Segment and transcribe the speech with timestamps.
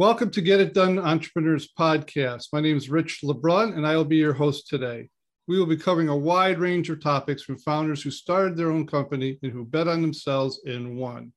[0.00, 2.46] Welcome to Get It Done Entrepreneurs Podcast.
[2.54, 5.10] My name is Rich LeBrun, and I will be your host today.
[5.46, 8.86] We will be covering a wide range of topics from founders who started their own
[8.86, 11.34] company and who bet on themselves and won.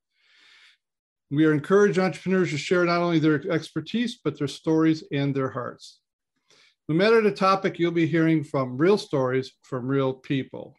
[1.30, 5.50] We are encourage entrepreneurs to share not only their expertise, but their stories and their
[5.50, 6.00] hearts.
[6.88, 10.74] No matter the topic, you'll be hearing from real stories from real people.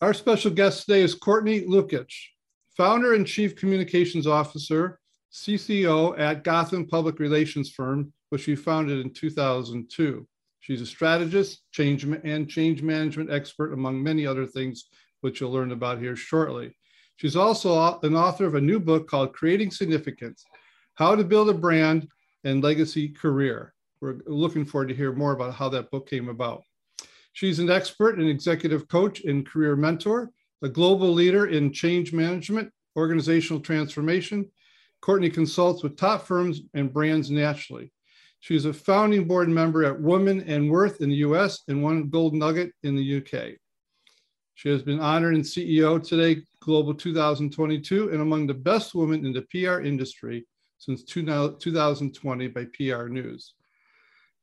[0.00, 2.28] Our special guest today is Courtney Lukitsch,
[2.78, 5.00] founder and chief communications officer
[5.32, 10.26] CCO at Gotham Public Relations Firm, which she founded in 2002.
[10.60, 14.86] She's a strategist, change and change management expert, among many other things,
[15.20, 16.76] which you'll learn about here shortly.
[17.16, 20.44] She's also an author of a new book called Creating Significance
[20.94, 22.08] How to Build a Brand
[22.44, 23.74] and Legacy Career.
[24.00, 26.62] We're looking forward to hear more about how that book came about.
[27.32, 30.30] She's an expert and executive coach and career mentor,
[30.62, 34.50] a global leader in change management, organizational transformation,
[35.00, 37.92] Courtney consults with top firms and brands nationally.
[38.40, 42.34] She's a founding board member at Woman and Worth in the US and One Gold
[42.34, 43.56] Nugget in the UK.
[44.54, 49.32] She has been honored in CEO Today Global 2022 and among the best women in
[49.32, 50.46] the PR industry
[50.78, 53.54] since 2020 by PR News.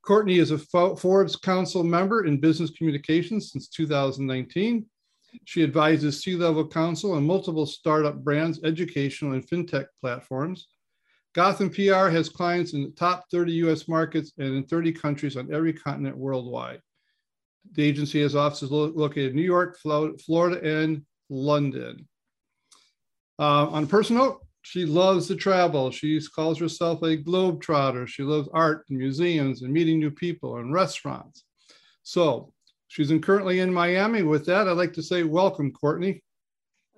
[0.02, 4.86] Courtney is a Forbes Council member in business communications since 2019
[5.44, 10.68] she advises C level counsel on multiple startup brands, educational, and fintech platforms.
[11.34, 15.52] Gotham PR has clients in the top 30 US markets and in 30 countries on
[15.52, 16.80] every continent worldwide.
[17.72, 22.08] The agency has offices lo- located in New York, Florida, and London.
[23.38, 25.90] Uh, on a personal note, she loves to travel.
[25.90, 28.08] She calls herself a globetrotter.
[28.08, 31.44] She loves art and museums and meeting new people and restaurants.
[32.02, 32.52] So
[32.88, 34.22] She's in, currently in Miami.
[34.22, 36.22] With that, I'd like to say welcome, Courtney.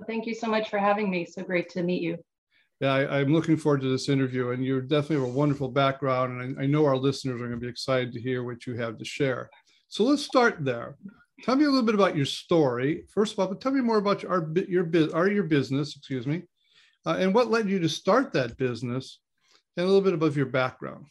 [0.06, 1.24] Thank you so much for having me.
[1.24, 2.18] So great to meet you.
[2.80, 6.40] Yeah, I, am looking forward to this interview, and you definitely have a wonderful background,
[6.40, 8.76] and I, I know our listeners are going to be excited to hear what you
[8.76, 9.50] have to share.
[9.88, 10.96] So let's start there.
[11.42, 13.04] Tell me a little bit about your story.
[13.12, 16.42] First of all, but tell me more about your your, your, your business, excuse me,
[17.04, 19.18] uh, and what led you to start that business,
[19.76, 21.06] and a little bit about your background.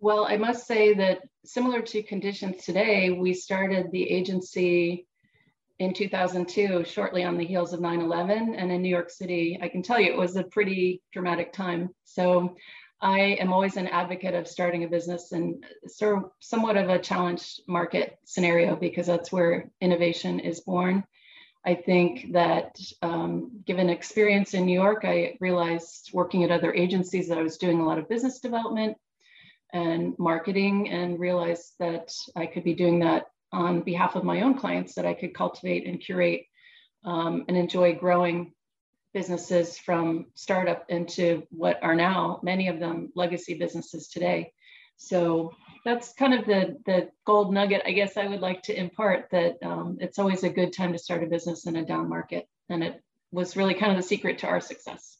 [0.00, 5.06] Well, I must say that similar to conditions today, we started the agency
[5.80, 8.54] in 2002, shortly on the heels of 9 11.
[8.54, 11.90] And in New York City, I can tell you it was a pretty dramatic time.
[12.04, 12.56] So
[13.00, 16.98] I am always an advocate of starting a business in sort of somewhat of a
[16.98, 21.04] challenge market scenario because that's where innovation is born.
[21.64, 27.28] I think that um, given experience in New York, I realized working at other agencies
[27.28, 28.96] that I was doing a lot of business development
[29.72, 34.58] and marketing and realized that I could be doing that on behalf of my own
[34.58, 36.42] clients that I could cultivate and curate
[37.04, 38.52] um, and enjoy growing
[39.14, 44.52] businesses from startup into what are now many of them legacy businesses today.
[44.96, 45.52] So
[45.84, 49.56] that's kind of the the gold nugget I guess I would like to impart that
[49.62, 52.82] um, it's always a good time to start a business in a down market, and
[52.82, 55.17] it was really kind of the secret to our success.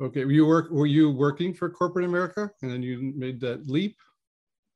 [0.00, 3.68] Okay, were you work were you working for corporate America and then you made that
[3.68, 3.96] leap?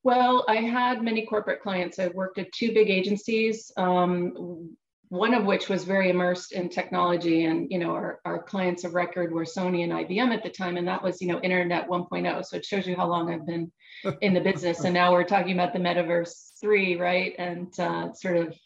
[0.04, 1.98] Well, I had many corporate clients.
[1.98, 4.74] I worked at two big agencies, um,
[5.10, 7.44] one of which was very immersed in technology.
[7.44, 10.76] And, you know, our, our clients of record were Sony and IBM at the time.
[10.76, 12.44] And that was, you know, Internet 1.0.
[12.44, 13.70] So it shows you how long I've been
[14.22, 14.82] in the business.
[14.82, 17.34] and now we're talking about the metaverse three, right?
[17.38, 18.58] And uh, sort of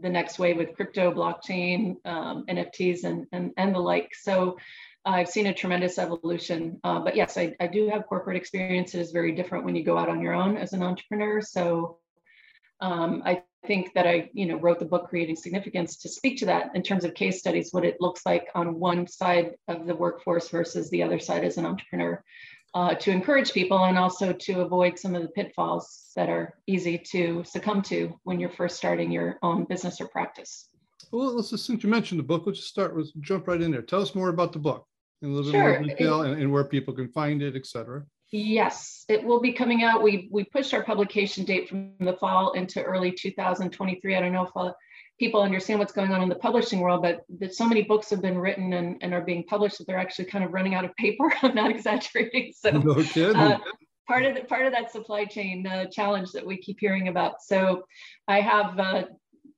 [0.00, 4.12] the next wave with crypto, blockchain, um, NFTs, and, and, and the like.
[4.14, 4.56] So
[5.04, 6.78] I've seen a tremendous evolution.
[6.84, 8.94] Uh, but yes, I, I do have corporate experience.
[8.94, 11.40] It is very different when you go out on your own as an entrepreneur.
[11.40, 11.98] So
[12.80, 16.46] um, I think that I, you know, wrote the book Creating Significance to speak to
[16.46, 19.94] that in terms of case studies, what it looks like on one side of the
[19.94, 22.22] workforce versus the other side as an entrepreneur,
[22.74, 26.96] uh, to encourage people and also to avoid some of the pitfalls that are easy
[26.96, 30.68] to succumb to when you're first starting your own business or practice.
[31.10, 33.72] Well, let's just, since you mentioned the book, let's just start with jump right in
[33.72, 33.82] there.
[33.82, 34.86] Tell us more about the book
[35.22, 35.72] in a little sure.
[35.72, 38.04] bit more detail and, and, where people can find it, et cetera.
[38.32, 40.02] Yes, it will be coming out.
[40.02, 44.16] We we pushed our publication date from the fall into early 2023.
[44.16, 44.76] I don't know if I'll,
[45.18, 48.22] people understand what's going on in the publishing world, but that so many books have
[48.22, 50.96] been written and, and are being published that they're actually kind of running out of
[50.96, 51.32] paper.
[51.42, 52.52] I'm not exaggerating.
[52.56, 53.36] So no kidding.
[53.36, 53.58] Uh,
[54.08, 57.42] part of the, part of that supply chain uh, challenge that we keep hearing about.
[57.42, 57.84] So
[58.26, 59.04] I have uh,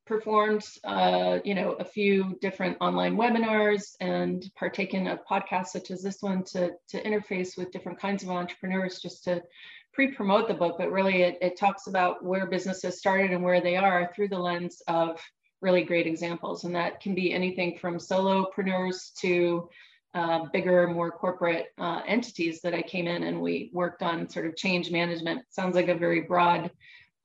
[0.06, 6.02] performed, uh, you know, a few different online webinars and partaken of podcasts such as
[6.02, 9.42] this one to, to interface with different kinds of entrepreneurs just to
[9.92, 13.76] pre-promote the book, but really it, it talks about where businesses started and where they
[13.76, 15.20] are through the lens of
[15.60, 16.64] really great examples.
[16.64, 19.68] And that can be anything from solopreneurs to
[20.14, 24.46] uh, bigger, more corporate uh, entities that I came in and we worked on sort
[24.46, 25.42] of change management.
[25.50, 26.70] Sounds like a very broad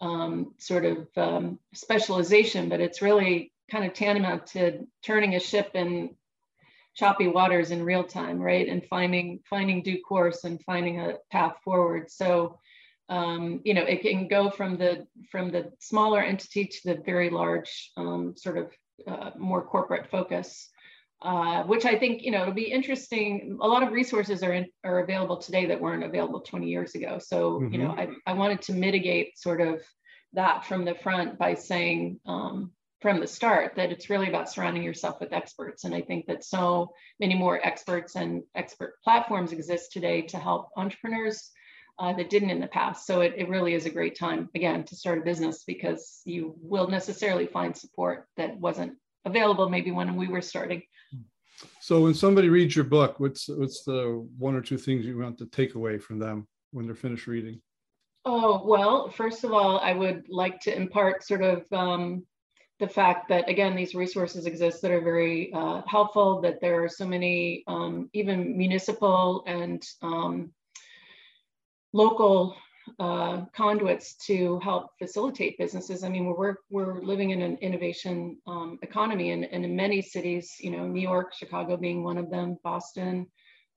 [0.02, 5.72] um, sort of um, specialization, but it's really kind of tantamount to turning a ship
[5.74, 6.16] in
[6.96, 8.68] choppy waters in real time, right?
[8.68, 12.10] And finding finding due course and finding a path forward.
[12.10, 12.58] So,
[13.10, 17.30] um, you know, it can go from the from the smaller entity to the very
[17.30, 18.72] large um, sort of
[19.08, 20.70] uh, more corporate focus.
[21.20, 23.58] Uh, which I think you know it'll be interesting.
[23.60, 27.18] A lot of resources are in, are available today that weren't available 20 years ago.
[27.20, 27.74] So mm-hmm.
[27.74, 28.14] you know, mm-hmm.
[28.28, 29.82] I, I wanted to mitigate sort of
[30.34, 32.72] that from the front by saying um,
[33.02, 35.84] from the start that it's really about surrounding yourself with experts.
[35.84, 40.70] And I think that so many more experts and expert platforms exist today to help
[40.78, 41.52] entrepreneurs
[42.00, 43.06] uh, that didn't in the past.
[43.06, 46.56] So it, it really is a great time, again, to start a business because you
[46.62, 48.94] will necessarily find support that wasn't
[49.26, 50.84] available maybe when we were starting.
[51.88, 55.38] So when somebody reads your book, what's what's the one or two things you want
[55.38, 57.62] to take away from them when they're finished reading?
[58.26, 62.26] Oh well, first of all, I would like to impart sort of um,
[62.82, 66.42] the fact that again these resources exist that are very uh, helpful.
[66.42, 70.52] That there are so many um, even municipal and um,
[71.94, 72.58] local
[73.00, 76.04] uh, conduits to help facilitate businesses.
[76.04, 80.56] I mean, we're we're living in an innovation um, economy, and, and in many cities,
[80.60, 83.28] you know, New York, Chicago being one of them, Boston,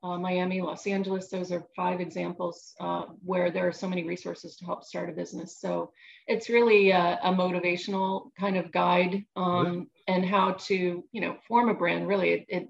[0.03, 1.29] uh, Miami, Los Angeles.
[1.29, 5.13] Those are five examples uh, where there are so many resources to help start a
[5.13, 5.59] business.
[5.61, 5.93] So
[6.27, 11.69] it's really a, a motivational kind of guide um, and how to, you know, form
[11.69, 12.09] a brand.
[12.09, 12.69] Really, it, it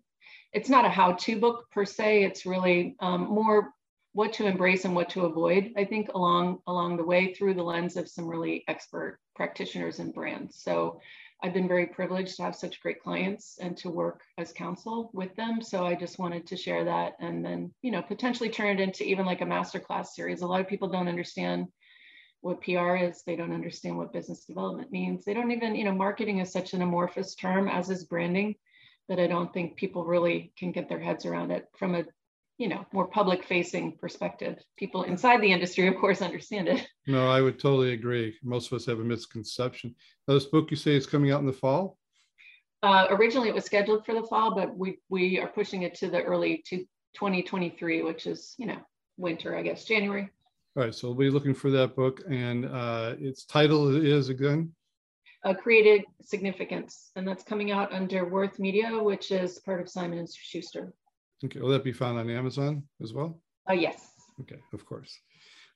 [0.53, 2.25] it's not a how-to book per se.
[2.25, 3.71] It's really um, more
[4.12, 7.62] what to embrace and what to avoid, I think, along along the way through the
[7.62, 10.61] lens of some really expert practitioners and brands.
[10.62, 11.01] So
[11.43, 15.35] I've been very privileged to have such great clients and to work as counsel with
[15.37, 15.62] them.
[15.62, 19.05] So I just wanted to share that and then, you know, potentially turn it into
[19.05, 20.43] even like a masterclass series.
[20.43, 21.69] A lot of people don't understand
[22.43, 23.23] what PR is.
[23.25, 25.25] They don't understand what business development means.
[25.25, 28.57] They don't even, you know, marketing is such an amorphous term as is branding
[29.09, 32.05] that I don't think people really can get their heads around it from a
[32.61, 34.59] you know more public facing perspective.
[34.77, 36.87] People inside the industry of course understand it.
[37.07, 38.37] No i would totally agree.
[38.45, 39.95] Most of us have a misconception.
[40.29, 41.97] Now, this book you say is coming out in the fall?
[42.83, 46.11] Uh, originally it was scheduled for the fall but we we are pushing it to
[46.11, 46.77] the early to
[47.15, 48.81] 2023 which is you know
[49.17, 50.29] winter i guess january.
[50.77, 54.73] All right so we'll be looking for that book and uh, its title is again?
[55.45, 60.19] Uh, created significance and that's coming out under worth media which is part of simon
[60.19, 60.93] and schuster
[61.45, 63.41] Okay, will that be found on Amazon as well?
[63.69, 64.11] Oh, yes.
[64.41, 65.19] Okay, of course.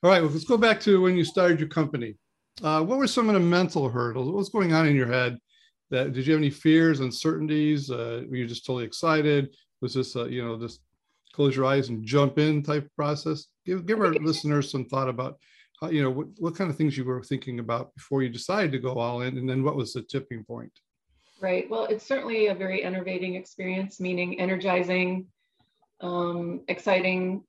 [0.03, 2.17] All right, well, let's go back to when you started your company.
[2.63, 4.27] Uh, what were some of the mental hurdles?
[4.27, 5.39] What was going on in your head?
[5.91, 7.91] That did you have any fears, uncertainties?
[7.91, 9.55] Uh, were you just totally excited?
[9.81, 10.81] Was this, uh, you know, just
[11.33, 13.47] close your eyes and jump in type process?
[13.67, 15.39] Give give our listeners some thought about
[15.81, 18.73] how, you know, what, what kind of things you were thinking about before you decided
[18.73, 20.73] to go all in, and then what was the tipping point?
[21.41, 21.69] Right.
[21.69, 25.27] Well, it's certainly a very enervating experience, meaning energizing,
[26.05, 27.43] um, exciting,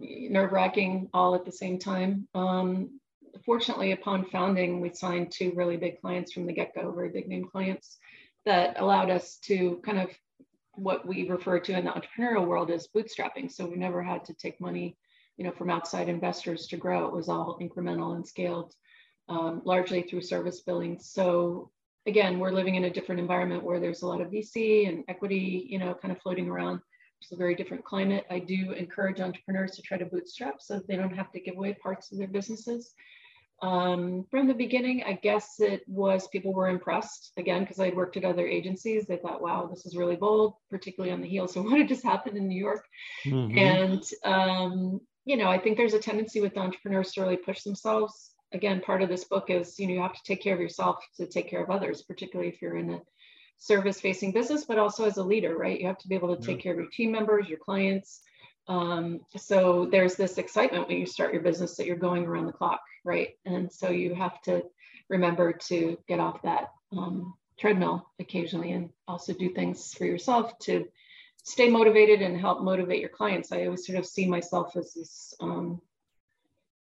[0.00, 2.26] nerve wracking all at the same time.
[2.34, 3.00] Um,
[3.44, 7.28] fortunately, upon founding, we signed two really big clients from the get go, very big
[7.28, 7.98] name clients
[8.44, 10.10] that allowed us to kind of
[10.74, 13.50] what we refer to in the entrepreneurial world as bootstrapping.
[13.50, 14.96] So we never had to take money,
[15.36, 17.06] you know, from outside investors to grow.
[17.06, 18.74] It was all incremental and scaled,
[19.28, 20.98] um, largely through service billing.
[20.98, 21.70] So
[22.06, 25.66] again, we're living in a different environment where there's a lot of VC and equity,
[25.68, 26.80] you know, kind of floating around.
[27.20, 28.24] It's a very different climate.
[28.30, 31.74] I do encourage entrepreneurs to try to bootstrap so they don't have to give away
[31.74, 32.94] parts of their businesses.
[33.62, 38.16] Um, from the beginning, I guess it was people were impressed again because I'd worked
[38.18, 39.06] at other agencies.
[39.06, 42.04] They thought, "Wow, this is really bold," particularly on the heels of what had just
[42.04, 42.84] happened in New York.
[43.24, 43.58] Mm-hmm.
[43.58, 48.32] And um, you know, I think there's a tendency with entrepreneurs to really push themselves.
[48.52, 51.02] Again, part of this book is you know you have to take care of yourself
[51.16, 53.00] to take care of others, particularly if you're in a
[53.58, 55.80] service facing business, but also as a leader, right?
[55.80, 56.62] You have to be able to take yeah.
[56.62, 58.20] care of your team members, your clients.
[58.68, 62.52] Um, so there's this excitement when you start your business that you're going around the
[62.52, 63.30] clock, right?
[63.44, 64.64] And so you have to
[65.08, 70.86] remember to get off that um, treadmill occasionally and also do things for yourself to
[71.44, 73.52] stay motivated and help motivate your clients.
[73.52, 75.80] I always sort of see myself as this um,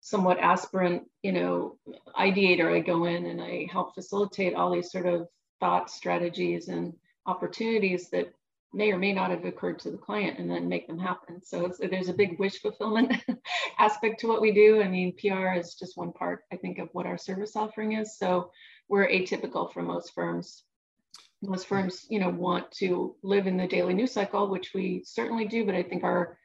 [0.00, 1.76] somewhat aspirant, you know,
[2.16, 2.72] ideator.
[2.72, 5.26] I go in and I help facilitate all these sort of
[5.64, 6.92] thought strategies and
[7.24, 8.30] opportunities that
[8.74, 11.42] may or may not have occurred to the client and then make them happen.
[11.42, 13.14] So there's a big wish fulfillment
[13.78, 14.82] aspect to what we do.
[14.82, 18.18] I mean, PR is just one part, I think, of what our service offering is.
[18.18, 18.50] So
[18.90, 20.64] we're atypical for most firms.
[21.40, 25.46] Most firms, you know, want to live in the daily news cycle, which we certainly
[25.46, 26.36] do, but I think our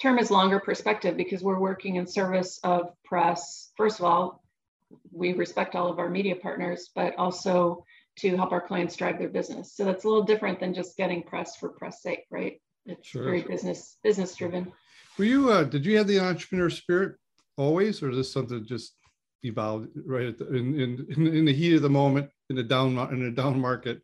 [0.00, 3.72] term is longer perspective because we're working in service of press.
[3.76, 4.44] First of all,
[5.10, 7.84] we respect all of our media partners, but also
[8.18, 9.74] to help our clients drive their business.
[9.74, 12.60] So that's a little different than just getting press for press sake, right?
[12.86, 13.24] It's sure.
[13.24, 14.72] very business business driven.
[15.18, 15.50] Were you?
[15.50, 17.16] Uh, did you have the entrepreneur spirit
[17.56, 18.94] always, or is this something just
[19.42, 23.26] evolved right the, in, in in the heat of the moment in the down in
[23.26, 24.02] a down market?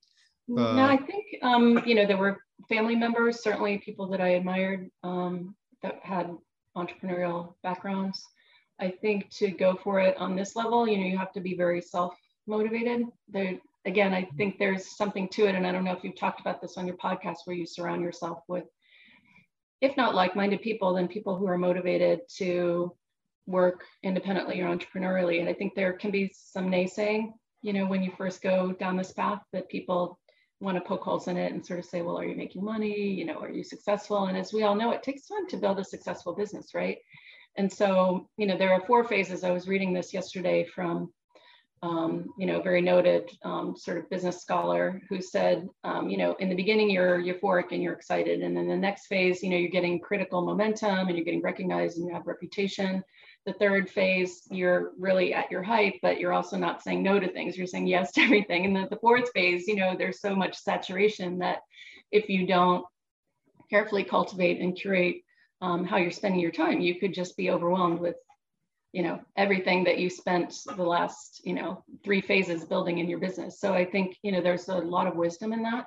[0.50, 4.30] Uh, no, I think um, you know there were family members, certainly people that I
[4.30, 6.36] admired um, that had
[6.76, 8.22] entrepreneurial backgrounds.
[8.80, 11.56] I think to go for it on this level, you know, you have to be
[11.56, 12.14] very self
[12.46, 13.06] motivated.
[13.28, 14.36] There, again, I mm-hmm.
[14.36, 15.54] think there's something to it.
[15.54, 18.02] And I don't know if you've talked about this on your podcast where you surround
[18.02, 18.64] yourself with,
[19.80, 22.94] if not like minded people, then people who are motivated to
[23.46, 25.40] work independently or entrepreneurially.
[25.40, 28.96] And I think there can be some naysaying, you know, when you first go down
[28.96, 30.18] this path that people
[30.60, 33.10] want to poke holes in it and sort of say, well, are you making money?
[33.10, 34.26] You know, are you successful?
[34.26, 36.98] And as we all know, it takes time to build a successful business, right?
[37.56, 39.44] And so, you know, there are four phases.
[39.44, 41.12] I was reading this yesterday from
[41.84, 46.34] um, you know, very noted um, sort of business scholar who said, um, you know,
[46.40, 49.58] in the beginning you're euphoric and you're excited, and then the next phase, you know,
[49.58, 53.04] you're getting critical momentum and you're getting recognized and you have reputation.
[53.44, 57.30] The third phase, you're really at your height, but you're also not saying no to
[57.30, 57.58] things.
[57.58, 58.64] You're saying yes to everything.
[58.64, 61.58] And then the fourth phase, you know, there's so much saturation that
[62.10, 62.86] if you don't
[63.68, 65.16] carefully cultivate and curate
[65.60, 68.16] um, how you're spending your time, you could just be overwhelmed with
[68.94, 73.18] you know everything that you spent the last you know three phases building in your
[73.18, 75.86] business so i think you know there's a lot of wisdom in that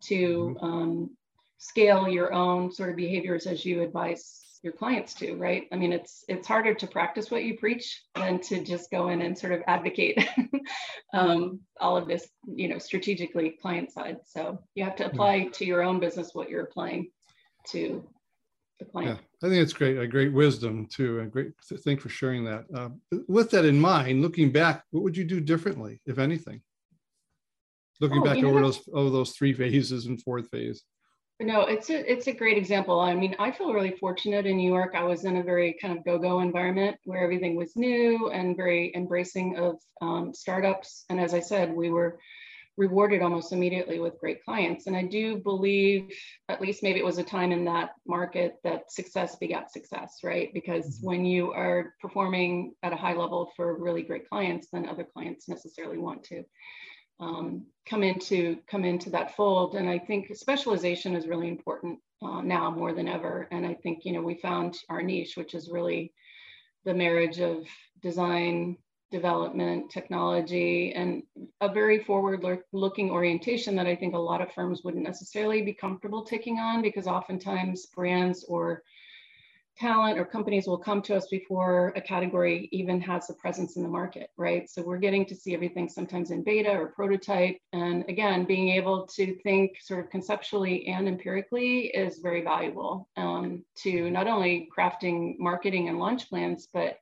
[0.00, 0.64] to mm-hmm.
[0.64, 1.10] um,
[1.58, 5.92] scale your own sort of behaviors as you advise your clients to right i mean
[5.92, 9.52] it's it's harder to practice what you preach than to just go in and sort
[9.52, 10.16] of advocate
[11.14, 15.14] um, all of this you know strategically client side so you have to mm-hmm.
[15.14, 17.10] apply to your own business what you're applying
[17.66, 18.08] to
[18.78, 19.18] the client.
[19.18, 21.52] Yeah, I think it's great, a great wisdom too, and great
[21.84, 22.64] thing for sharing that.
[22.74, 22.90] Uh,
[23.28, 26.60] with that in mind, looking back, what would you do differently, if anything?
[28.00, 30.84] Looking oh, back over know, those over those three phases and fourth phase.
[31.40, 32.98] No, it's a it's a great example.
[32.98, 34.94] I mean, I feel really fortunate in New York.
[34.94, 38.90] I was in a very kind of go-go environment where everything was new and very
[38.94, 41.04] embracing of um, startups.
[41.10, 42.18] And as I said, we were
[42.76, 44.86] rewarded almost immediately with great clients.
[44.86, 46.14] And I do believe,
[46.48, 50.52] at least maybe it was a time in that market that success begat success, right?
[50.52, 51.06] Because mm-hmm.
[51.06, 55.48] when you are performing at a high level for really great clients, then other clients
[55.48, 56.44] necessarily want to
[57.18, 59.74] um, come into come into that fold.
[59.74, 63.48] And I think specialization is really important uh, now more than ever.
[63.50, 66.12] And I think you know we found our niche, which is really
[66.84, 67.66] the marriage of
[68.02, 68.76] design,
[69.10, 71.22] development, technology, and
[71.60, 75.72] a very forward looking orientation that I think a lot of firms wouldn't necessarily be
[75.72, 78.82] comfortable taking on because oftentimes brands or
[79.76, 83.82] talent or companies will come to us before a category even has a presence in
[83.82, 84.68] the market, right?
[84.70, 87.58] So we're getting to see everything sometimes in beta or prototype.
[87.72, 93.64] And again, being able to think sort of conceptually and empirically is very valuable um,
[93.82, 96.98] to not only crafting marketing and launch plans, but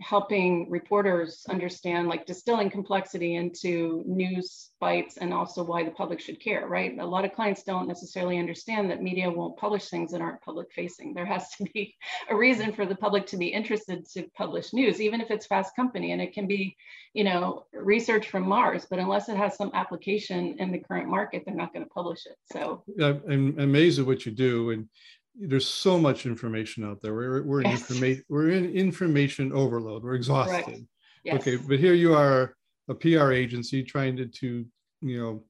[0.00, 6.40] helping reporters understand like distilling complexity into news bites and also why the public should
[6.40, 6.98] care right?
[6.98, 10.72] A lot of clients don't necessarily understand that media won't publish things that aren't public
[10.72, 11.14] facing.
[11.14, 11.94] There has to be
[12.30, 15.76] a reason for the public to be interested to publish news even if it's fast
[15.76, 16.12] company.
[16.12, 16.76] And it can be
[17.12, 21.44] you know research from mars but unless it has some application in the current market
[21.46, 22.36] they're not going to publish it.
[22.52, 24.70] So i'm amazed at what you do.
[24.70, 24.88] And
[25.34, 27.14] there's so much information out there.
[27.14, 27.80] We're we're in yes.
[27.80, 30.04] information we're in information overload.
[30.04, 30.86] We're exhausted.
[31.24, 31.40] Yes.
[31.40, 32.54] Okay, but here you are,
[32.88, 34.64] a PR agency trying to to
[35.00, 35.44] you know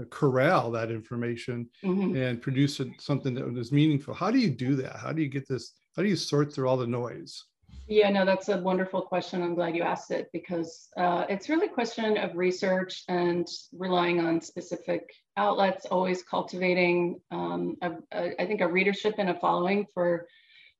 [0.00, 2.16] uh, corral that information mm-hmm.
[2.16, 4.14] and produce something that is meaningful.
[4.14, 4.96] How do you do that?
[4.96, 5.72] How do you get this?
[5.96, 7.44] How do you sort through all the noise?
[7.86, 9.42] Yeah, no, that's a wonderful question.
[9.42, 14.20] I'm glad you asked it because uh, it's really a question of research and relying
[14.20, 19.86] on specific outlets, always cultivating, um, a, a, I think, a readership and a following
[19.94, 20.26] for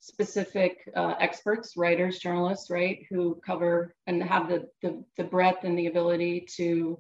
[0.01, 5.79] specific uh, experts, writers, journalists, right, who cover and have the, the, the breadth and
[5.79, 6.99] the ability to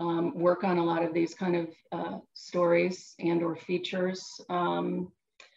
[0.00, 4.40] um, work on a lot of these kind of uh, stories and or features.
[4.48, 5.12] Um,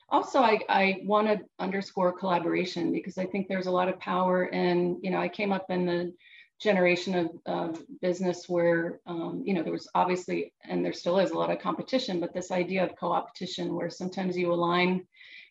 [0.10, 4.46] also, I, I want to underscore collaboration because I think there's a lot of power
[4.46, 6.14] in, you know, I came up in the
[6.60, 11.32] generation of, of business where, um, you know, there was obviously, and there still is
[11.32, 15.06] a lot of competition, but this idea of co-opetition where sometimes you align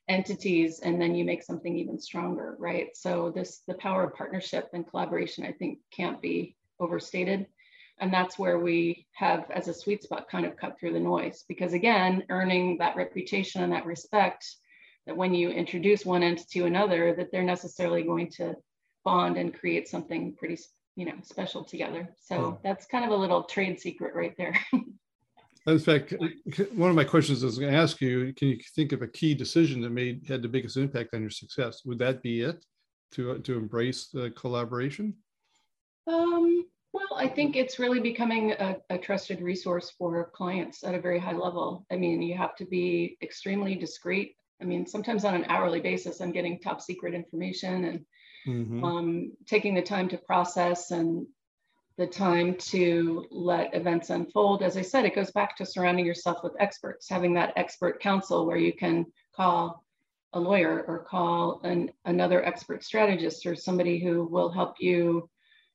[0.09, 2.97] entities and then you make something even stronger, right?
[2.97, 7.47] So this, the power of partnership and collaboration, I think can't be overstated.
[7.99, 11.45] And that's where we have, as a sweet spot, kind of cut through the noise.
[11.49, 14.47] Because again, earning that reputation and that respect
[15.07, 18.57] that when you introduce one entity to another, that they're necessarily going to
[19.05, 20.59] bond and create something pretty,
[20.97, 22.09] you know, special together.
[22.21, 24.59] So that's kind of a little trade secret right there.
[25.67, 26.13] In fact,
[26.75, 29.09] one of my questions I was going to ask you: Can you think of a
[29.09, 31.83] key decision that made had the biggest impact on your success?
[31.87, 32.65] Would that be it?
[33.13, 35.15] To to embrace the collaboration?
[36.07, 41.01] Um, well, I think it's really becoming a, a, trusted resource for clients at a
[41.01, 41.87] very high level.
[41.91, 44.37] I mean, you have to be extremely discreet.
[44.61, 48.05] I mean, sometimes on an hourly basis, I'm getting top secret information and
[48.47, 48.85] mm-hmm.
[48.85, 51.27] um, taking the time to process and
[51.97, 54.63] the time to let events unfold.
[54.63, 58.47] As I said, it goes back to surrounding yourself with experts, having that expert counsel
[58.47, 59.85] where you can call
[60.33, 65.31] a lawyer or call an, another expert strategist or somebody who will help you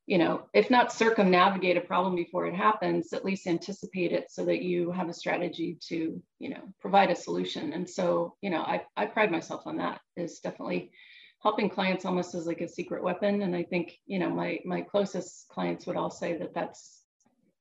[0.09, 4.43] you know, if not circumnavigate a problem before it happens, at least anticipate it so
[4.43, 7.73] that you have a strategy to, you know, provide a solution.
[7.73, 10.89] And so, you know, I, I pride myself on that is definitely
[11.41, 13.43] helping clients almost as like a secret weapon.
[13.43, 17.03] And I think, you know, my, my closest clients would all say that that's,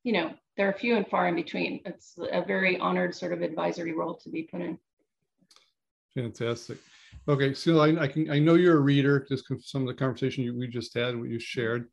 [0.02, 1.80] you know, there are few and far in between.
[1.84, 4.78] It's a very honored sort of advisory role to be put in.
[6.14, 6.78] Fantastic.
[7.28, 10.44] Okay, so I, I can I know you're a reader just some of the conversation
[10.44, 11.88] you, we just had, what you shared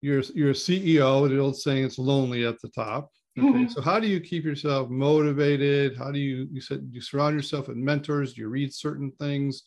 [0.00, 1.28] you're you're a CEO.
[1.28, 3.68] The old saying, "It's lonely at the top." Okay, mm-hmm.
[3.68, 5.96] so how do you keep yourself motivated?
[5.96, 8.34] How do you you said you surround yourself with mentors?
[8.34, 9.62] Do you read certain things?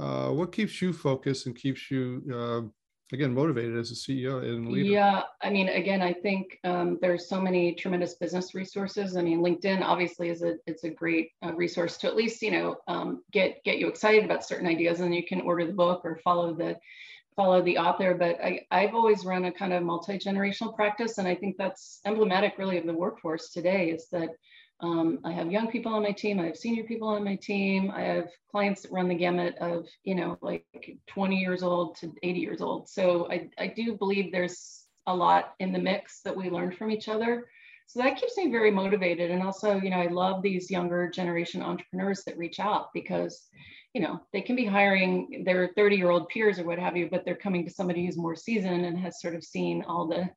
[0.00, 2.62] Uh, what keeps you focused and keeps you uh,
[3.12, 4.88] again motivated as a CEO and leader?
[4.88, 9.16] Yeah, I mean, again, I think um, there's so many tremendous business resources.
[9.16, 12.50] I mean, LinkedIn obviously is a it's a great uh, resource to at least you
[12.50, 16.00] know um, get get you excited about certain ideas, and you can order the book
[16.04, 16.76] or follow the
[17.36, 21.18] follow the author, but I, I've always run a kind of multi-generational practice.
[21.18, 24.30] And I think that's emblematic really of the workforce today is that
[24.82, 26.40] um, I have young people on my team.
[26.40, 27.90] I have senior people on my team.
[27.94, 30.64] I have clients that run the gamut of, you know, like
[31.08, 32.88] 20 years old to 80 years old.
[32.88, 36.90] So I, I do believe there's a lot in the mix that we learn from
[36.90, 37.48] each other.
[37.86, 39.30] So that keeps me very motivated.
[39.30, 43.48] And also, you know, I love these younger generation entrepreneurs that reach out because
[43.94, 47.08] you know, they can be hiring their 30 year old peers or what have you,
[47.10, 50.28] but they're coming to somebody who's more seasoned and has sort of seen all the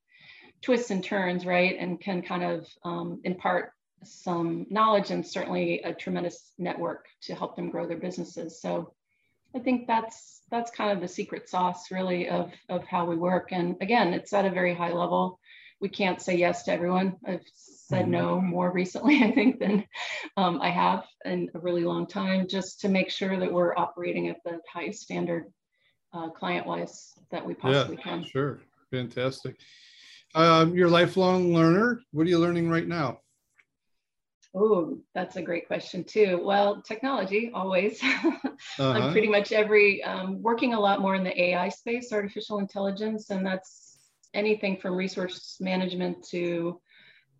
[0.62, 1.76] twists and turns, right?
[1.80, 3.72] And can kind of um, impart
[4.06, 8.62] some knowledge and certainly a tremendous network to help them grow their businesses.
[8.62, 8.94] So
[9.56, 13.52] I think that's that's kind of the secret sauce really of, of how we work.
[13.52, 15.40] And again, it's at a very high level.
[15.80, 17.18] We can't say yes to everyone.
[17.26, 18.48] I've said no mm-hmm.
[18.48, 19.86] more recently, I think, than
[20.38, 24.30] um, I have in a really long time, just to make sure that we're operating
[24.30, 25.52] at the highest standard
[26.14, 28.24] uh, client-wise that we possibly yeah, can.
[28.24, 28.62] Sure,
[28.92, 29.56] fantastic.
[30.36, 32.02] Um, you're a lifelong learner.
[32.12, 33.20] What are you learning right now?
[34.56, 36.40] Oh, that's a great question too.
[36.44, 38.02] Well, technology always.
[38.04, 38.92] uh-huh.
[38.92, 43.32] I'm pretty much every um, working a lot more in the AI space, artificial intelligence,
[43.32, 43.98] and that's
[44.34, 46.80] anything from resource management to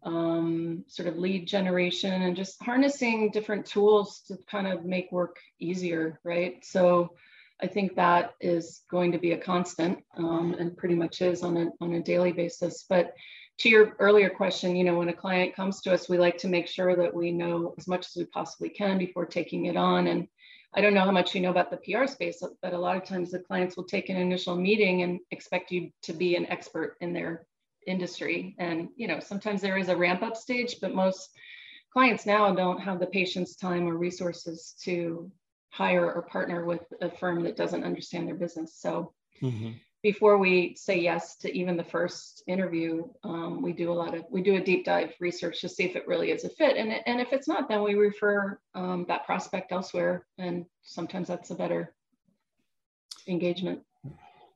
[0.04, 5.38] um, sort of lead generation and just harnessing different tools to kind of make work
[5.60, 6.64] easier, right?
[6.66, 7.14] So
[7.62, 11.58] I think that is going to be a constant um, and pretty much is on
[11.58, 12.86] a, on a daily basis.
[12.90, 13.14] But
[13.60, 16.48] to your earlier question, you know, when a client comes to us, we like to
[16.48, 20.08] make sure that we know as much as we possibly can before taking it on.
[20.08, 20.28] And
[20.74, 23.06] I don't know how much you know about the PR space, but a lot of
[23.06, 26.98] times the clients will take an initial meeting and expect you to be an expert
[27.00, 27.46] in their
[27.86, 28.56] industry.
[28.58, 31.30] And, you know, sometimes there is a ramp up stage, but most
[31.92, 35.32] clients now don't have the patience, time, or resources to
[35.70, 38.76] hire or partner with a firm that doesn't understand their business.
[38.76, 39.72] So mm-hmm.
[40.04, 44.26] Before we say yes to even the first interview, um, we do a lot of,
[44.30, 46.76] we do a deep dive research to see if it really is a fit.
[46.76, 50.28] And, and if it's not, then we refer um, that prospect elsewhere.
[50.38, 51.96] And sometimes that's a better
[53.28, 53.80] engagement.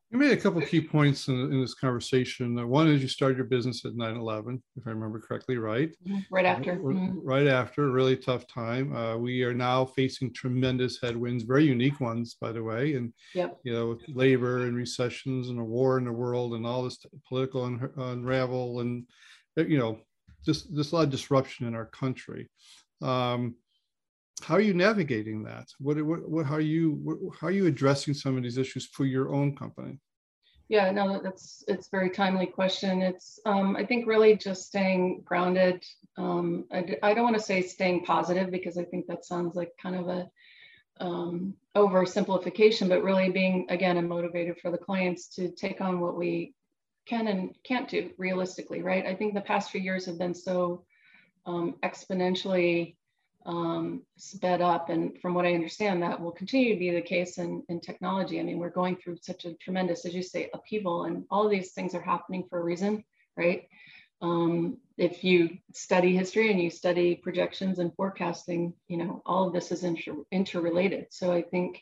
[0.10, 2.58] You made a couple key points in, in this conversation.
[2.58, 5.92] Uh, one is you started your business at 9 11, if I remember correctly, right?
[6.08, 6.20] Mm-hmm.
[6.32, 6.78] Right after.
[6.78, 7.20] Mm-hmm.
[7.28, 8.96] Right after, a really tough time.
[8.96, 12.96] Uh, we are now facing tremendous headwinds, very unique ones, by the way.
[12.96, 13.60] And, yep.
[13.64, 17.66] you know, labor and recessions and a war in the world and all this political
[17.66, 19.06] un- unravel and
[19.66, 20.00] you know,
[20.46, 22.48] just this a lot of disruption in our country.
[23.02, 23.56] Um,
[24.42, 25.68] how are you navigating that?
[25.80, 28.86] What, what, what, how are you, what, how are you addressing some of these issues
[28.86, 30.00] for your own company?
[30.70, 33.02] Yeah, no, that's it's very timely question.
[33.02, 35.86] It's um, I think really just staying grounded.
[36.18, 39.72] Um, I, I don't want to say staying positive because I think that sounds like
[39.82, 40.30] kind of a
[41.00, 46.18] um, oversimplification, but really being again a motivator for the clients to take on what
[46.18, 46.54] we
[47.08, 49.06] can and can't do realistically, right?
[49.06, 50.84] I think the past few years have been so
[51.46, 52.98] um, exponentially
[53.48, 54.90] um, sped up.
[54.90, 58.40] And from what I understand, that will continue to be the case in, in technology.
[58.40, 61.52] I mean, we're going through such a tremendous, as you say, upheaval, and all of
[61.52, 63.04] these things are happening for a reason,
[63.36, 63.68] right?
[64.22, 69.54] Um, if you study history and you study projections and forecasting, you know, all of
[69.54, 71.08] this is inter interrelated.
[71.12, 71.82] So I think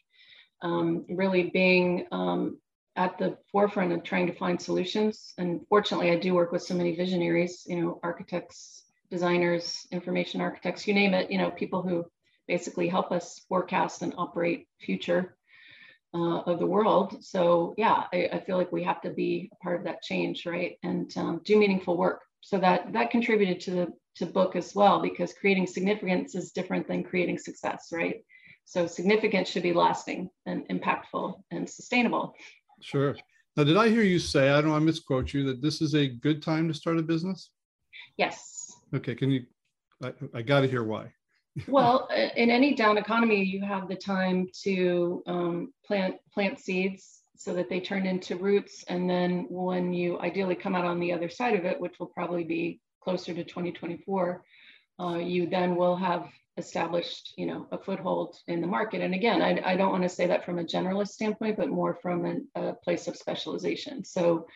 [0.61, 2.59] um, really being um,
[2.95, 5.33] at the forefront of trying to find solutions.
[5.37, 10.87] And fortunately, I do work with so many visionaries, you know, architects, designers, information architects,
[10.87, 12.05] you name it, you know, people who
[12.47, 15.37] basically help us forecast and operate future
[16.13, 17.23] uh, of the world.
[17.23, 20.45] So yeah, I, I, feel like we have to be a part of that change,
[20.45, 20.77] right?
[20.83, 22.21] And um, do meaningful work.
[22.41, 26.87] So that that contributed to the to book as well, because creating significance is different
[26.87, 28.23] than creating success, right?
[28.63, 32.33] So significance should be lasting and impactful and sustainable.
[32.81, 33.15] Sure.
[33.57, 35.95] Now, did I hear you say, I don't want to misquote you, that this is
[35.95, 37.51] a good time to start a business?
[38.17, 38.64] Yes.
[38.95, 39.45] Okay, can you,
[40.01, 41.11] I, I got to hear why.
[41.67, 47.53] well, in any down economy, you have the time to um, plant plant seeds so
[47.53, 51.29] that they turn into roots, and then when you ideally come out on the other
[51.29, 54.43] side of it, which will probably be closer to 2024,
[54.99, 56.27] uh, you then will have
[56.57, 59.01] established, you know, a foothold in the market.
[59.01, 61.99] And again, I, I don't want to say that from a generalist standpoint, but more
[62.01, 64.05] from an, a place of specialization.
[64.05, 64.47] So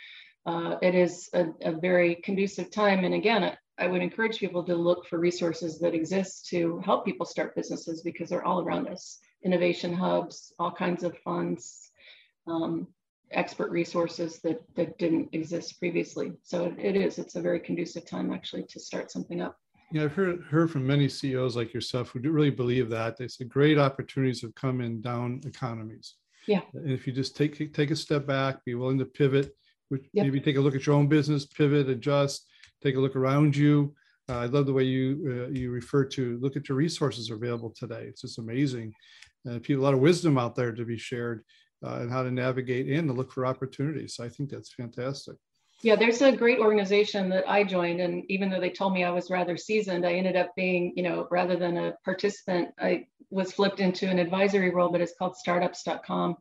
[0.45, 3.03] uh, it is a, a, very conducive time.
[3.03, 7.25] And again, I would encourage people to look for resources that exist to help people
[7.25, 9.19] start businesses because they're all around us.
[9.43, 11.91] Innovation hubs, all kinds of funds,
[12.45, 12.87] um,
[13.31, 16.33] expert resources that, that didn't exist previously.
[16.43, 19.57] So it is, it's a very conducive time actually to start something up.
[19.91, 23.17] Yeah, I've heard heard from many CEOs like yourself who do really believe that.
[23.17, 26.15] They say great opportunities have come in down economies.
[26.47, 26.61] Yeah.
[26.73, 29.55] And if you just take take a step back, be willing to pivot,
[29.87, 30.25] which yep.
[30.25, 32.45] maybe take a look at your own business, pivot, adjust,
[32.81, 33.93] take a look around you.
[34.29, 37.73] Uh, I love the way you uh, you refer to look at your resources available
[37.77, 38.05] today.
[38.07, 38.93] It's just amazing.
[39.63, 41.43] People, a lot of wisdom out there to be shared
[41.83, 44.15] uh, and how to navigate and to look for opportunities.
[44.15, 45.35] So I think that's fantastic.
[45.81, 49.11] Yeah, there's a great organization that I joined, and even though they told me I
[49.11, 53.53] was rather seasoned, I ended up being, you know, rather than a participant, I was
[53.53, 56.35] flipped into an advisory role, but it's called startups.com.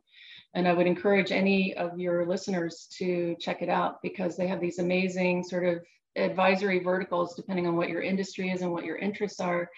[0.55, 4.59] And I would encourage any of your listeners to check it out because they have
[4.59, 5.83] these amazing sort of
[6.15, 9.69] advisory verticals depending on what your industry is and what your interests are.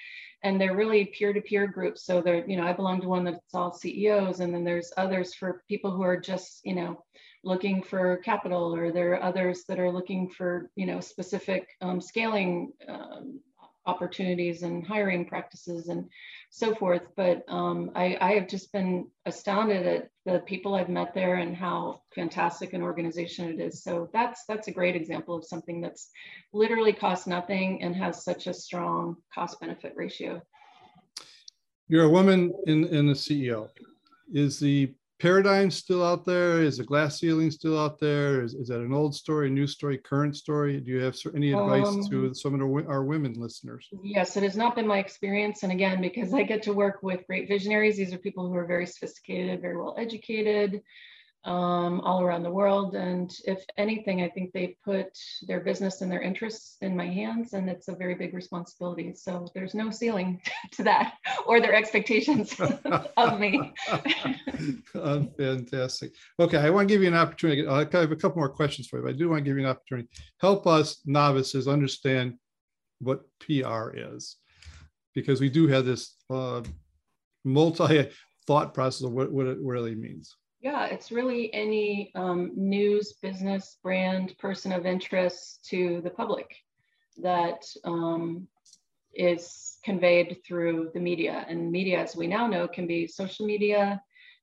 [0.43, 2.03] And they're really peer-to-peer groups.
[2.03, 5.33] So they're you know i belong to one that's all ceos and then there's others
[5.33, 7.03] for people who are just you know
[7.43, 11.99] looking for capital or there are others that are looking for you know specific um,
[11.99, 13.39] scaling um,
[13.91, 16.09] opportunities and hiring practices and
[16.49, 17.03] so forth.
[17.15, 21.55] But um, I, I, have just been astounded at the people I've met there and
[21.55, 23.83] how fantastic an organization it is.
[23.83, 26.09] So that's that's a great example of something that's
[26.53, 30.41] literally costs nothing and has such a strong cost benefit ratio.
[31.87, 33.69] You're a woman in, in the CEO.
[34.33, 36.63] Is the paradigm still out there?
[36.63, 38.43] Is the glass ceiling still out there?
[38.43, 40.79] Is, is that an old story, a new story, current story?
[40.79, 43.87] Do you have any advice um, to some of our, our women listeners?
[44.03, 45.61] Yes, it has not been my experience.
[45.61, 48.65] And again, because I get to work with great visionaries, these are people who are
[48.65, 50.81] very sophisticated, very well educated,
[51.43, 52.95] um, all around the world.
[52.95, 57.53] And if anything, I think they put their business and their interests in my hands,
[57.53, 59.13] and it's a very big responsibility.
[59.15, 60.41] So there's no ceiling
[60.73, 61.13] to that
[61.45, 62.55] or their expectations
[63.17, 63.73] of me.
[64.95, 66.13] oh, fantastic.
[66.39, 67.67] Okay, I want to give you an opportunity.
[67.67, 69.63] I have a couple more questions for you, but I do want to give you
[69.63, 70.09] an opportunity.
[70.39, 72.35] Help us novices understand
[72.99, 74.37] what PR is,
[75.15, 76.61] because we do have this uh,
[77.43, 78.09] multi
[78.45, 80.35] thought process of what, what it really means.
[80.61, 86.55] Yeah, it's really any um, news, business, brand, person of interest to the public
[87.17, 88.47] that um,
[89.15, 91.45] is conveyed through the media.
[91.49, 93.99] And media, as we now know, can be social media,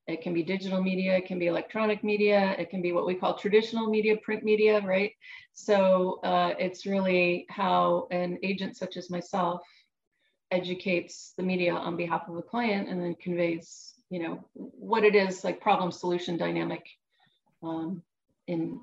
[0.08, 3.14] it can be digital media, it can be electronic media, it can be what we
[3.14, 5.12] call traditional media, print media, right?
[5.52, 9.60] So uh, it's really how an agent such as myself
[10.50, 15.14] educates the media on behalf of a client and then conveys you know, what it
[15.14, 16.86] is like problem solution dynamic
[17.62, 18.02] um,
[18.46, 18.80] in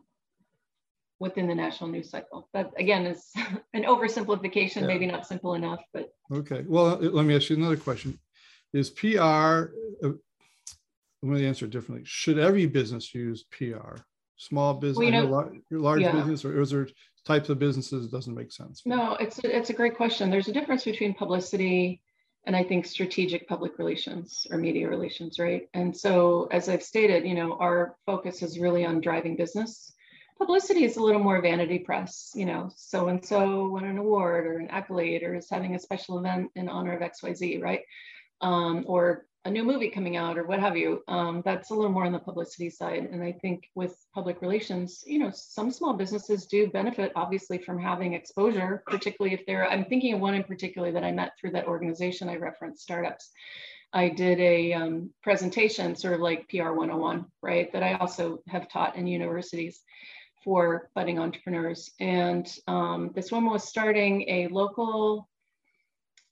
[1.19, 2.47] within the national news cycle.
[2.53, 3.31] That again is
[3.73, 4.87] an oversimplification, yeah.
[4.87, 6.63] maybe not simple enough, but okay.
[6.67, 8.19] Well, let me ask you another question:
[8.73, 9.71] Is PR?
[10.03, 10.13] Uh,
[11.23, 12.05] I'm going to answer it differently.
[12.05, 13.95] Should every business use PR?
[14.37, 16.11] Small business, well, you know, large yeah.
[16.11, 16.87] business, or is there
[17.25, 18.81] types of businesses doesn't make sense?
[18.85, 20.29] No, it's a, it's a great question.
[20.29, 22.01] There's a difference between publicity
[22.45, 25.67] and I think strategic public relations or media relations, right?
[25.73, 29.91] And so, as I've stated, you know, our focus is really on driving business
[30.37, 34.45] publicity is a little more vanity press, you know, so and so won an award
[34.45, 37.81] or an accolade or is having a special event in honor of XYZ, right?
[38.41, 41.03] Um, or a new movie coming out or what have you.
[41.07, 43.07] Um, that's a little more on the publicity side.
[43.11, 47.79] And I think with public relations, you know, some small businesses do benefit obviously from
[47.79, 51.51] having exposure, particularly if they're, I'm thinking of one in particular that I met through
[51.51, 53.29] that organization I referenced, startups.
[53.93, 58.67] I did a um, presentation, sort of like PR 101, right, that I also have
[58.67, 59.79] taught in universities
[60.43, 61.91] for budding entrepreneurs.
[61.99, 65.29] And um, this woman was starting a local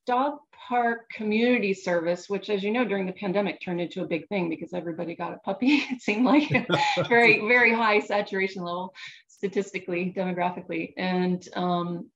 [0.06, 4.28] dog park community service, which, as you know, during the pandemic turned into a big
[4.28, 5.84] thing because everybody got a puppy.
[5.92, 6.50] It seemed like
[7.10, 8.94] very, very high saturation level
[9.28, 10.94] statistically, demographically.
[10.98, 12.10] And um,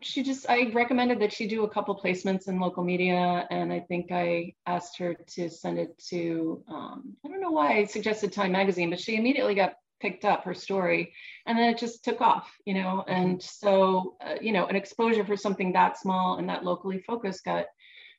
[0.00, 3.46] she just, I recommended that she do a couple placements in local media.
[3.50, 7.78] And I think I asked her to send it to, um, I don't know why
[7.78, 9.74] I suggested Time Magazine, but she immediately got
[10.04, 11.14] picked up her story
[11.46, 13.10] and then it just took off you know mm-hmm.
[13.10, 17.42] and so uh, you know an exposure for something that small and that locally focused
[17.42, 17.64] got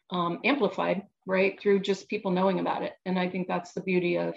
[0.10, 4.17] um, amplified right through just people knowing about it and i think that's the beauty
[4.17, 4.34] of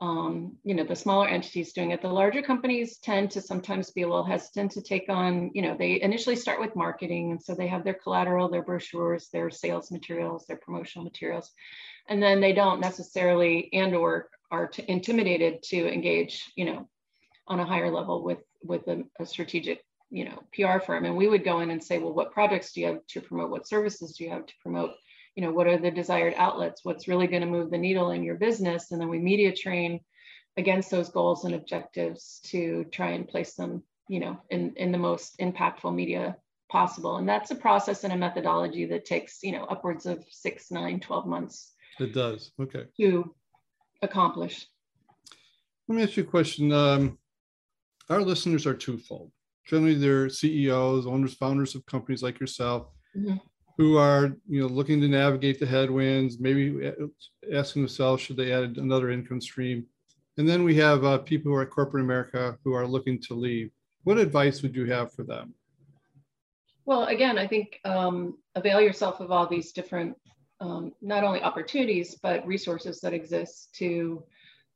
[0.00, 4.02] um, you know the smaller entities doing it the larger companies tend to sometimes be
[4.02, 7.54] a little hesitant to take on you know they initially start with marketing and so
[7.54, 11.52] they have their collateral their brochures their sales materials their promotional materials
[12.08, 16.88] and then they don't necessarily and or are intimidated to engage, you know,
[17.46, 21.04] on a higher level with with a, a, strategic, you know, PR firm.
[21.04, 23.50] And we would go in and say, well, what projects do you have to promote?
[23.50, 24.92] What services do you have to promote?
[25.34, 26.84] You know, what are the desired outlets?
[26.84, 28.90] What's really going to move the needle in your business?
[28.90, 30.00] And then we media train
[30.56, 34.98] against those goals and objectives to try and place them, you know, in, in the
[34.98, 36.36] most impactful media
[36.70, 37.16] possible.
[37.16, 41.00] And that's a process and a methodology that takes, you know, upwards of six, nine,
[41.00, 41.72] 12 months.
[41.98, 42.52] It does.
[42.60, 42.84] Okay.
[43.00, 43.34] To
[44.02, 44.66] accomplish.
[45.88, 46.72] Let me ask you a question.
[46.72, 47.18] Um,
[48.08, 49.30] our listeners are twofold.
[49.66, 53.36] Generally, they're CEOs, owners, founders of companies like yourself, mm-hmm.
[53.76, 56.92] Who are you know looking to navigate the headwinds, maybe
[57.52, 59.86] asking themselves should they add another income stream.
[60.36, 63.70] And then we have uh, people who are corporate America who are looking to leave.
[64.02, 65.54] What advice would you have for them?
[66.86, 70.16] Well, again, I think um, avail yourself of all these different
[70.60, 74.22] um, not only opportunities, but resources that exist to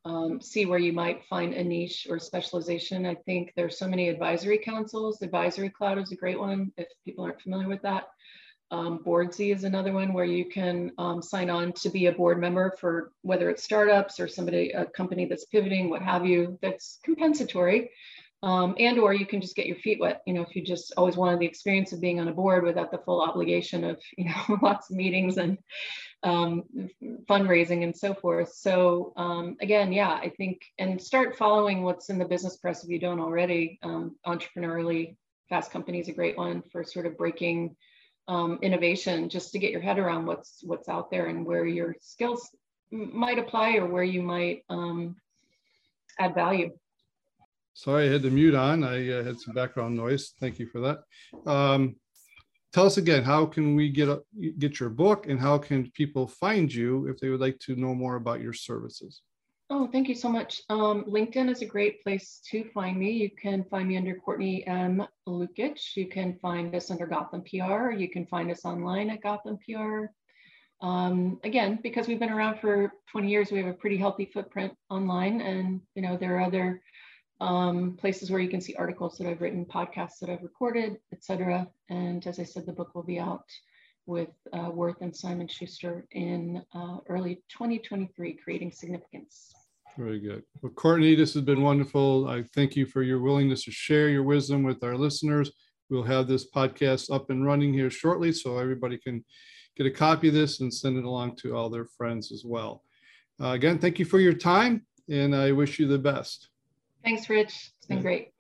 [0.04, 3.04] um, see where you might find a niche or specialization.
[3.04, 5.22] I think there's so many advisory councils.
[5.22, 8.08] Advisory Cloud is a great one if people aren't familiar with that.
[8.70, 12.40] Um, Boardsy is another one where you can um, sign on to be a board
[12.40, 16.98] member for whether it's startups or somebody, a company that's pivoting, what have you, that's
[17.04, 17.90] compensatory.
[18.42, 20.92] Um, and or you can just get your feet wet you know if you just
[20.96, 24.26] always wanted the experience of being on a board without the full obligation of you
[24.26, 25.58] know lots of meetings and
[26.22, 26.62] um,
[27.28, 28.52] fundraising and so forth.
[28.52, 32.90] So um, again yeah i think and start following what's in the business press if
[32.90, 33.80] you don't already.
[33.82, 35.16] Um, entrepreneurially
[35.48, 37.74] fast company is a great one for sort of breaking
[38.28, 41.96] um, innovation just to get your head around what's what's out there and where your
[42.00, 42.50] skills
[42.90, 45.16] might apply or where you might um,
[46.18, 46.70] add value
[47.78, 48.82] Sorry, I had the mute on.
[48.82, 50.34] I uh, had some background noise.
[50.40, 50.98] Thank you for that.
[51.48, 51.94] Um,
[52.72, 54.20] tell us again, how can we get a,
[54.58, 57.94] get your book and how can people find you if they would like to know
[57.94, 59.22] more about your services?
[59.70, 60.62] Oh, thank you so much.
[60.70, 63.10] Um, LinkedIn is a great place to find me.
[63.10, 65.06] You can find me under Courtney M.
[65.26, 65.94] Lukitsch.
[65.94, 67.90] You can find us under Gotham PR.
[67.90, 70.06] You can find us online at Gotham PR.
[70.80, 74.72] Um, again, because we've been around for 20 years, we have a pretty healthy footprint
[74.88, 76.80] online and, you know, there are other
[77.42, 81.68] um, places where you can see articles that I've written, podcasts that I've recorded, etc.
[81.90, 83.44] And as I said, the book will be out
[84.06, 89.52] with uh, Worth and Simon Schuster in uh, early 2023, Creating Significance.
[89.96, 90.42] Very good.
[90.62, 92.28] Well, Courtney, this has been wonderful.
[92.28, 95.50] I thank you for your willingness to share your wisdom with our listeners.
[95.90, 99.24] We'll have this podcast up and running here shortly so everybody can
[99.76, 102.84] get a copy of this and send it along to all their friends as well.
[103.40, 106.48] Uh, again, thank you for your time and I wish you the best.
[107.02, 107.72] Thanks, Rich.
[107.78, 108.32] It's been great.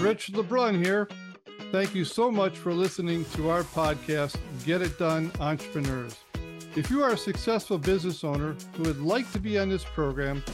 [0.00, 1.08] Rich LeBrun here.
[1.70, 6.16] Thank you so much for listening to our podcast, Get It Done Entrepreneurs.
[6.78, 10.44] If you are a successful business owner who would like to be on this program,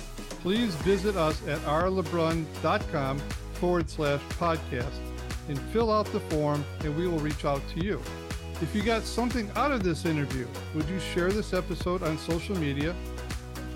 [0.40, 3.18] please visit us at rlebrun.com
[3.52, 4.96] forward slash podcast
[5.48, 8.00] and fill out the form and we will reach out to you.
[8.62, 12.56] If you got something out of this interview, would you share this episode on social
[12.56, 12.96] media?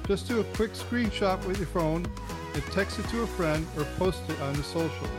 [0.07, 2.07] Just do a quick screenshot with your phone
[2.55, 5.11] and text it to a friend or post it on the socials.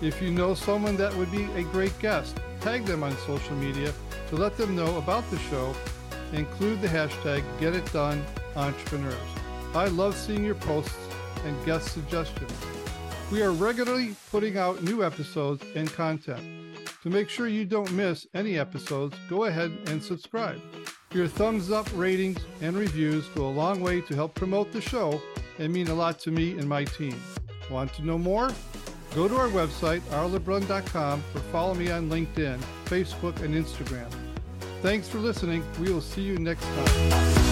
[0.00, 3.92] If you know someone that would be a great guest, tag them on social media
[4.28, 5.74] to let them know about the show.
[6.32, 9.14] Include the hashtag GetItDoneEntrepreneurs.
[9.74, 10.96] I love seeing your posts
[11.44, 12.52] and guest suggestions.
[13.30, 16.42] We are regularly putting out new episodes and content.
[17.02, 20.60] To make sure you don't miss any episodes, go ahead and subscribe.
[21.12, 25.20] Your thumbs up ratings and reviews go a long way to help promote the show
[25.58, 27.20] and mean a lot to me and my team.
[27.70, 28.50] Want to know more?
[29.14, 34.08] Go to our website, rlebrun.com, or follow me on LinkedIn, Facebook, and Instagram.
[34.82, 35.62] Thanks for listening.
[35.78, 37.49] We will see you next time.